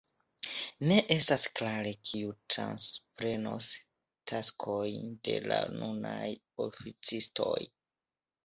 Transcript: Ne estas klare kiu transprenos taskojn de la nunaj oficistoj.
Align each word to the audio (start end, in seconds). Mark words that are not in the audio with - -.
Ne 0.91 0.95
estas 1.15 1.43
klare 1.59 1.91
kiu 2.11 2.31
transprenos 2.55 3.69
taskojn 4.33 5.13
de 5.29 5.37
la 5.53 5.61
nunaj 5.77 6.27
oficistoj. 6.67 7.57